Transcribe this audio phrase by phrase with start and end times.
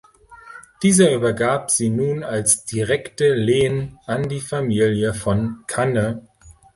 [0.81, 6.27] Dieser übergab sie nun als direkte Lehen an die "Familie von Kanne".